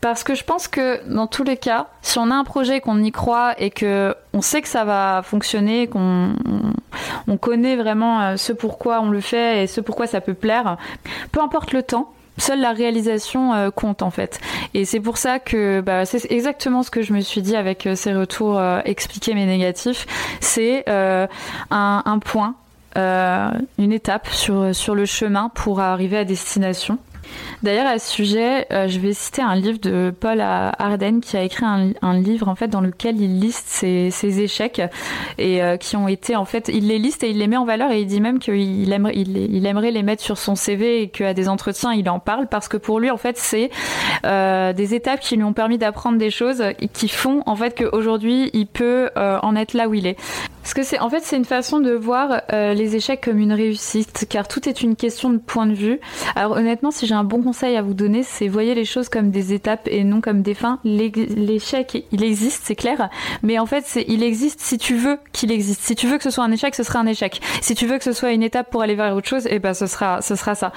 Parce 0.00 0.24
que 0.24 0.34
je 0.34 0.44
pense 0.44 0.68
que 0.68 1.00
dans 1.12 1.26
tous 1.26 1.44
les 1.44 1.56
cas, 1.56 1.88
si 2.02 2.18
on 2.18 2.30
a 2.30 2.34
un 2.34 2.44
projet, 2.44 2.80
qu'on 2.80 3.02
y 3.02 3.12
croit 3.12 3.54
et 3.58 3.70
que 3.70 4.14
on 4.32 4.40
sait 4.40 4.62
que 4.62 4.68
ça 4.68 4.84
va 4.84 5.22
fonctionner, 5.22 5.86
qu'on 5.86 6.34
on 7.28 7.36
connaît 7.36 7.76
vraiment 7.76 8.20
euh, 8.20 8.36
ce 8.36 8.52
pourquoi 8.52 9.00
on 9.00 9.10
le 9.10 9.20
fait 9.20 9.62
et 9.64 9.66
ce 9.66 9.80
pourquoi 9.80 10.06
ça 10.06 10.20
peut 10.20 10.34
plaire, 10.34 10.76
peu 11.32 11.40
importe 11.40 11.72
le 11.72 11.82
temps, 11.82 12.12
Seule 12.38 12.60
la 12.60 12.72
réalisation 12.72 13.54
euh, 13.54 13.70
compte 13.70 14.02
en 14.02 14.10
fait. 14.10 14.40
Et 14.74 14.84
c'est 14.84 15.00
pour 15.00 15.18
ça 15.18 15.38
que 15.38 15.80
bah, 15.80 16.04
c'est 16.04 16.30
exactement 16.32 16.82
ce 16.82 16.90
que 16.90 17.02
je 17.02 17.12
me 17.12 17.20
suis 17.20 17.42
dit 17.42 17.54
avec 17.54 17.86
euh, 17.86 17.94
ces 17.94 18.12
retours 18.12 18.58
euh, 18.58 18.80
expliqués 18.84 19.34
mais 19.34 19.46
négatifs. 19.46 20.06
C'est 20.40 20.84
un, 20.88 21.28
un, 21.70 22.18
point, 22.18 22.54
une 22.96 23.92
étape 23.92 24.28
sur, 24.28 24.74
sur 24.74 24.94
le 24.94 25.04
chemin 25.04 25.50
pour 25.54 25.80
arriver 25.80 26.18
à 26.18 26.24
destination. 26.24 26.98
D'ailleurs, 27.62 27.86
à 27.86 27.98
ce 27.98 28.10
sujet, 28.10 28.66
euh, 28.72 28.88
je 28.88 28.98
vais 28.98 29.12
citer 29.12 29.42
un 29.42 29.54
livre 29.54 29.78
de 29.78 30.12
Paul 30.18 30.40
Arden 30.40 31.20
qui 31.20 31.36
a 31.36 31.42
écrit 31.42 31.64
un, 31.64 32.14
livre 32.20 32.48
en 32.48 32.54
fait 32.54 32.68
dans 32.68 32.80
lequel 32.80 33.20
il 33.20 33.40
liste 33.40 33.66
ses, 33.68 34.40
échecs 34.40 34.82
et 35.38 35.62
euh, 35.62 35.76
qui 35.76 35.96
ont 35.96 36.08
été 36.08 36.36
en 36.36 36.44
fait, 36.44 36.70
il 36.72 36.88
les 36.88 36.98
liste 36.98 37.24
et 37.24 37.30
il 37.30 37.38
les 37.38 37.46
met 37.46 37.56
en 37.56 37.64
valeur 37.64 37.90
et 37.90 38.00
il 38.00 38.06
dit 38.06 38.20
même 38.20 38.38
qu'il 38.38 38.92
aimerait, 38.92 39.14
il, 39.16 39.66
aimerait 39.66 39.90
les 39.90 40.02
mettre 40.02 40.22
sur 40.22 40.38
son 40.38 40.54
CV 40.54 41.02
et 41.02 41.08
qu'à 41.08 41.34
des 41.34 41.48
entretiens 41.48 41.92
il 41.92 42.08
en 42.08 42.18
parle 42.18 42.46
parce 42.48 42.68
que 42.68 42.76
pour 42.76 43.00
lui 43.00 43.10
en 43.10 43.16
fait 43.16 43.36
c'est 43.36 43.70
euh, 44.24 44.72
des 44.72 44.94
étapes 44.94 45.20
qui 45.20 45.36
lui 45.36 45.44
ont 45.44 45.52
permis 45.52 45.78
d'apprendre 45.78 46.18
des 46.18 46.30
choses 46.30 46.62
qui 46.92 47.08
font 47.08 47.42
en 47.46 47.56
fait 47.56 47.76
qu'aujourd'hui 47.76 48.50
il 48.52 48.66
peut 48.66 49.10
en 49.16 49.56
être 49.56 49.74
là 49.74 49.88
où 49.88 49.94
il 49.94 50.06
est. 50.06 50.16
Parce 50.64 50.72
que 50.72 50.82
c'est 50.82 50.98
en 50.98 51.10
fait 51.10 51.20
c'est 51.22 51.36
une 51.36 51.44
façon 51.44 51.78
de 51.78 51.92
voir 51.92 52.40
les 52.50 52.96
échecs 52.96 53.20
comme 53.20 53.38
une 53.38 53.52
réussite 53.52 54.26
car 54.30 54.48
tout 54.48 54.66
est 54.66 54.80
une 54.82 54.96
question 54.96 55.28
de 55.28 55.36
point 55.36 55.66
de 55.66 55.74
vue. 55.74 56.00
Alors 56.36 56.52
honnêtement 56.52 56.90
si 56.90 57.06
j'ai 57.06 57.14
un 57.14 57.22
bon 57.22 57.42
conseil 57.42 57.76
à 57.76 57.82
vous 57.82 57.92
donner, 57.92 58.22
c'est 58.22 58.48
voyez 58.48 58.74
les 58.74 58.86
choses 58.86 59.10
comme 59.10 59.30
des 59.30 59.52
étapes 59.52 59.86
et 59.90 60.04
non 60.04 60.22
comme 60.22 60.40
des 60.40 60.54
fins. 60.54 60.80
L'échec, 60.84 62.06
il 62.10 62.24
existe, 62.24 62.62
c'est 62.64 62.76
clair, 62.76 63.10
mais 63.42 63.58
en 63.58 63.66
fait, 63.66 64.02
il 64.08 64.22
existe 64.22 64.60
si 64.60 64.78
tu 64.78 64.94
veux 64.94 65.18
qu'il 65.32 65.52
existe. 65.52 65.82
Si 65.82 65.94
tu 65.94 66.06
veux 66.06 66.16
que 66.16 66.24
ce 66.24 66.30
soit 66.30 66.44
un 66.44 66.52
échec, 66.52 66.74
ce 66.74 66.82
sera 66.82 66.98
un 66.98 67.06
échec. 67.06 67.42
Si 67.60 67.74
tu 67.74 67.86
veux 67.86 67.98
que 67.98 68.04
ce 68.04 68.12
soit 68.12 68.32
une 68.32 68.42
étape 68.42 68.70
pour 68.70 68.80
aller 68.80 68.94
vers 68.94 69.14
autre 69.14 69.28
chose, 69.28 69.46
eh 69.50 69.58
ben 69.58 69.74
ce 69.74 69.86
sera 69.86 70.22
ce 70.22 70.34
sera 70.34 70.54
ça. 70.54 70.72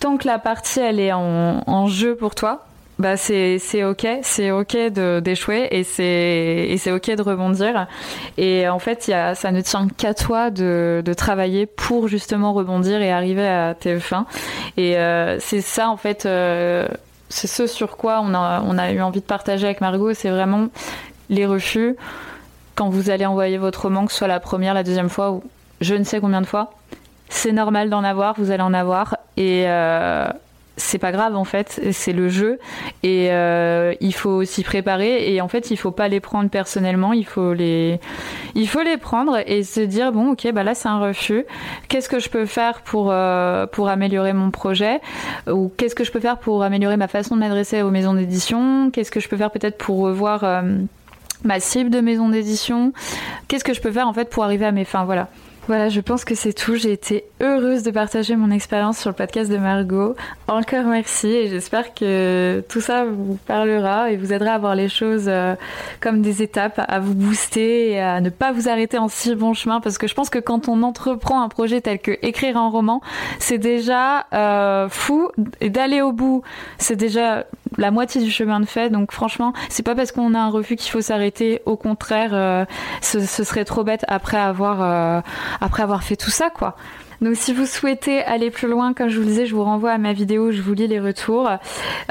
Tant 0.00 0.16
que 0.16 0.26
la 0.26 0.40
partie 0.40 0.80
elle 0.80 0.98
est 0.98 1.12
en, 1.12 1.62
en 1.64 1.86
jeu 1.86 2.16
pour 2.16 2.34
toi, 2.34 2.66
bah 2.98 3.16
c'est 3.16 3.58
ok, 3.84 4.06
c'est 4.22 4.50
ok 4.50 4.76
d'échouer 5.22 5.68
et 5.70 5.82
c'est 5.82 6.66
et 6.68 6.76
c'est 6.76 6.92
ok 6.92 7.10
de 7.16 7.22
rebondir. 7.22 7.86
Et 8.36 8.68
en 8.68 8.78
fait, 8.78 9.08
y 9.08 9.12
a, 9.12 9.34
ça 9.34 9.50
ne 9.50 9.60
tient 9.60 9.88
qu'à 9.88 10.14
toi 10.14 10.50
de 10.50 11.02
de 11.04 11.14
travailler 11.14 11.66
pour 11.66 12.08
justement 12.08 12.52
rebondir 12.52 13.00
et 13.00 13.10
arriver 13.10 13.46
à 13.48 13.74
tes 13.74 13.98
fins. 13.98 14.26
Et 14.76 14.98
euh, 14.98 15.38
c'est 15.40 15.62
ça 15.62 15.88
en 15.88 15.96
fait. 15.96 16.26
Euh, 16.26 16.86
c'est 17.28 17.46
ce 17.46 17.66
sur 17.66 17.96
quoi 17.96 18.20
on 18.22 18.34
a, 18.34 18.62
on 18.66 18.76
a 18.76 18.92
eu 18.92 19.00
envie 19.00 19.20
de 19.20 19.26
partager 19.26 19.64
avec 19.64 19.80
Margot, 19.80 20.12
c'est 20.12 20.28
vraiment 20.28 20.68
les 21.30 21.46
refus. 21.46 21.96
Quand 22.74 22.90
vous 22.90 23.08
allez 23.08 23.24
envoyer 23.24 23.56
votre 23.56 23.82
roman, 23.82 24.04
que 24.04 24.12
ce 24.12 24.18
soit 24.18 24.28
la 24.28 24.38
première, 24.38 24.74
la 24.74 24.82
deuxième 24.82 25.08
fois 25.08 25.30
ou 25.32 25.42
je 25.80 25.94
ne 25.94 26.04
sais 26.04 26.20
combien 26.20 26.42
de 26.42 26.46
fois, 26.46 26.74
c'est 27.30 27.52
normal 27.52 27.88
d'en 27.88 28.04
avoir, 28.04 28.34
vous 28.38 28.50
allez 28.50 28.62
en 28.62 28.74
avoir. 28.74 29.16
Et, 29.38 29.64
euh, 29.66 30.28
c'est 30.76 30.98
pas 30.98 31.12
grave 31.12 31.36
en 31.36 31.44
fait, 31.44 31.80
c'est 31.92 32.12
le 32.12 32.28
jeu. 32.28 32.58
Et 33.02 33.28
euh, 33.30 33.94
il 34.00 34.14
faut 34.14 34.44
s'y 34.44 34.62
préparer. 34.62 35.32
Et 35.32 35.40
en 35.40 35.48
fait 35.48 35.70
il 35.70 35.76
faut 35.76 35.90
pas 35.90 36.08
les 36.08 36.20
prendre 36.20 36.48
personnellement, 36.50 37.12
il 37.12 37.26
faut 37.26 37.52
les 37.52 38.00
il 38.54 38.68
faut 38.68 38.82
les 38.82 38.96
prendre 38.96 39.38
et 39.46 39.62
se 39.62 39.80
dire 39.80 40.12
bon 40.12 40.32
ok 40.32 40.50
bah 40.52 40.62
là 40.62 40.74
c'est 40.74 40.88
un 40.88 40.98
refus, 40.98 41.44
qu'est-ce 41.88 42.08
que 42.08 42.18
je 42.18 42.28
peux 42.28 42.46
faire 42.46 42.82
pour 42.82 43.08
euh, 43.10 43.66
pour 43.66 43.88
améliorer 43.88 44.32
mon 44.32 44.50
projet? 44.50 45.00
Ou 45.50 45.70
qu'est-ce 45.76 45.94
que 45.94 46.04
je 46.04 46.12
peux 46.12 46.20
faire 46.20 46.38
pour 46.38 46.62
améliorer 46.62 46.96
ma 46.96 47.08
façon 47.08 47.34
de 47.34 47.40
m'adresser 47.40 47.82
aux 47.82 47.90
maisons 47.90 48.14
d'édition, 48.14 48.90
qu'est-ce 48.90 49.10
que 49.10 49.20
je 49.20 49.28
peux 49.28 49.36
faire 49.36 49.50
peut-être 49.50 49.78
pour 49.78 49.98
revoir 49.98 50.44
euh, 50.44 50.62
ma 51.44 51.60
cible 51.60 51.90
de 51.90 52.00
maison 52.00 52.28
d'édition, 52.28 52.92
qu'est-ce 53.48 53.64
que 53.64 53.74
je 53.74 53.80
peux 53.80 53.92
faire 53.92 54.08
en 54.08 54.12
fait 54.12 54.30
pour 54.30 54.44
arriver 54.44 54.64
à 54.64 54.72
mes 54.72 54.84
fins? 54.84 55.04
Voilà. 55.04 55.28
Voilà, 55.68 55.88
je 55.88 56.00
pense 56.00 56.24
que 56.24 56.34
c'est 56.34 56.52
tout. 56.52 56.74
J'ai 56.74 56.90
été 56.90 57.24
heureuse 57.40 57.84
de 57.84 57.92
partager 57.92 58.34
mon 58.34 58.50
expérience 58.50 58.98
sur 58.98 59.10
le 59.10 59.14
podcast 59.14 59.48
de 59.50 59.58
Margot. 59.58 60.16
Encore 60.48 60.84
merci 60.86 61.28
et 61.28 61.48
j'espère 61.48 61.94
que 61.94 62.64
tout 62.68 62.80
ça 62.80 63.04
vous 63.04 63.38
parlera 63.46 64.10
et 64.10 64.16
vous 64.16 64.32
aidera 64.32 64.54
à 64.54 64.58
voir 64.58 64.74
les 64.74 64.88
choses 64.88 65.26
euh, 65.28 65.54
comme 66.00 66.20
des 66.20 66.42
étapes, 66.42 66.84
à 66.88 66.98
vous 66.98 67.14
booster 67.14 67.90
et 67.92 68.00
à 68.00 68.20
ne 68.20 68.28
pas 68.28 68.50
vous 68.50 68.68
arrêter 68.68 68.98
en 68.98 69.06
si 69.06 69.36
bon 69.36 69.54
chemin 69.54 69.80
parce 69.80 69.98
que 69.98 70.08
je 70.08 70.14
pense 70.14 70.30
que 70.30 70.40
quand 70.40 70.68
on 70.68 70.82
entreprend 70.82 71.42
un 71.42 71.48
projet 71.48 71.80
tel 71.80 72.00
que 72.00 72.18
écrire 72.22 72.56
un 72.56 72.68
roman, 72.68 73.00
c'est 73.38 73.58
déjà 73.58 74.26
euh, 74.34 74.88
fou 74.88 75.30
et 75.60 75.70
d'aller 75.70 76.02
au 76.02 76.10
bout, 76.10 76.42
c'est 76.78 76.96
déjà 76.96 77.46
la 77.78 77.90
moitié 77.90 78.22
du 78.22 78.30
chemin 78.30 78.60
de 78.60 78.66
fait. 78.66 78.90
Donc 78.90 79.12
franchement, 79.12 79.52
c'est 79.68 79.82
pas 79.82 79.94
parce 79.94 80.12
qu'on 80.12 80.34
a 80.34 80.38
un 80.38 80.50
refus 80.50 80.76
qu'il 80.76 80.90
faut 80.90 81.00
s'arrêter. 81.00 81.62
Au 81.66 81.76
contraire, 81.76 82.30
euh, 82.32 82.64
ce, 83.00 83.20
serait 83.20 83.64
trop 83.64 83.84
bête 83.84 84.04
après 84.08 84.38
avoir 84.38 85.22
après 85.60 85.82
avoir 85.82 86.02
fait 86.02 86.16
tout 86.16 86.30
ça, 86.30 86.50
quoi. 86.50 86.76
Donc 87.22 87.36
si 87.36 87.52
vous 87.52 87.66
souhaitez 87.66 88.20
aller 88.24 88.50
plus 88.50 88.66
loin, 88.66 88.94
comme 88.94 89.08
je 89.08 89.16
vous 89.16 89.22
le 89.22 89.28
disais, 89.28 89.46
je 89.46 89.54
vous 89.54 89.62
renvoie 89.62 89.92
à 89.92 89.98
ma 89.98 90.12
vidéo, 90.12 90.50
je 90.50 90.60
vous 90.60 90.74
lis 90.74 90.88
les 90.88 90.98
retours. 90.98 91.48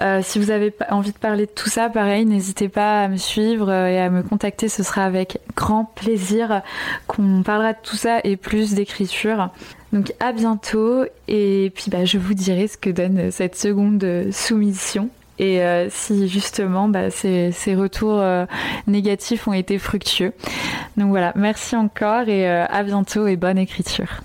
Euh, 0.01 0.21
si 0.23 0.39
vous 0.39 0.51
avez 0.51 0.73
envie 0.89 1.11
de 1.11 1.17
parler 1.17 1.47
de 1.47 1.51
tout 1.51 1.67
ça, 1.67 1.89
pareil, 1.89 2.25
n'hésitez 2.25 2.69
pas 2.69 3.03
à 3.03 3.07
me 3.09 3.17
suivre 3.17 3.69
euh, 3.69 3.87
et 3.87 3.99
à 3.99 4.09
me 4.09 4.23
contacter, 4.23 4.69
ce 4.69 4.83
sera 4.83 5.03
avec 5.03 5.39
grand 5.57 5.83
plaisir 5.83 6.61
qu'on 7.07 7.43
parlera 7.43 7.73
de 7.73 7.79
tout 7.83 7.97
ça 7.97 8.19
et 8.23 8.37
plus 8.37 8.73
d'écriture. 8.73 9.49
Donc 9.91 10.13
à 10.21 10.31
bientôt 10.31 11.03
et 11.27 11.73
puis 11.75 11.91
bah, 11.91 12.05
je 12.05 12.17
vous 12.17 12.33
dirai 12.33 12.69
ce 12.69 12.77
que 12.77 12.89
donne 12.89 13.31
cette 13.31 13.57
seconde 13.57 14.29
soumission 14.31 15.09
et 15.39 15.61
euh, 15.61 15.87
si 15.89 16.27
justement 16.27 16.87
bah, 16.87 17.09
ces, 17.09 17.51
retours 17.75 18.19
euh, 18.19 18.45
négatifs 18.87 19.47
ont 19.47 19.53
été 19.53 19.77
fructueux. 19.77 20.33
Donc 20.97 21.09
voilà, 21.09 21.33
merci 21.35 21.75
encore 21.75 22.27
et 22.27 22.49
euh, 22.49 22.65
à 22.67 22.83
bientôt 22.83 23.27
et 23.27 23.37
bonne 23.37 23.57
écriture. 23.57 24.21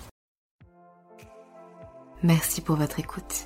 Merci 2.23 2.61
pour 2.61 2.75
votre 2.75 2.99
écoute. 2.99 3.45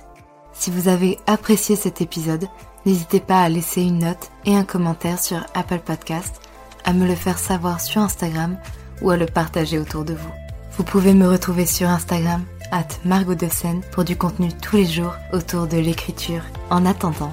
Si 0.52 0.70
vous 0.70 0.88
avez 0.88 1.18
apprécié 1.26 1.76
cet 1.76 2.00
épisode, 2.00 2.46
n'hésitez 2.86 3.20
pas 3.20 3.42
à 3.42 3.48
laisser 3.48 3.82
une 3.82 4.00
note 4.00 4.30
et 4.44 4.56
un 4.56 4.64
commentaire 4.64 5.18
sur 5.18 5.44
Apple 5.54 5.80
Podcast, 5.80 6.40
à 6.84 6.92
me 6.92 7.06
le 7.06 7.14
faire 7.14 7.38
savoir 7.38 7.80
sur 7.80 8.00
Instagram 8.00 8.56
ou 9.02 9.10
à 9.10 9.16
le 9.16 9.26
partager 9.26 9.78
autour 9.78 10.04
de 10.04 10.14
vous. 10.14 10.32
Vous 10.72 10.84
pouvez 10.84 11.12
me 11.12 11.28
retrouver 11.28 11.66
sur 11.66 11.88
Instagram, 11.88 12.44
at 12.70 12.88
Margot 13.04 13.36
pour 13.92 14.04
du 14.04 14.16
contenu 14.16 14.48
tous 14.62 14.76
les 14.76 14.86
jours 14.86 15.14
autour 15.32 15.66
de 15.66 15.76
l'écriture. 15.76 16.42
En 16.70 16.86
attendant, 16.86 17.32